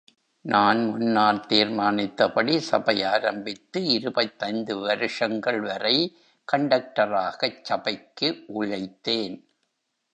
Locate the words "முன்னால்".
0.85-1.39